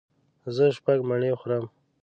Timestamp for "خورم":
1.39-1.65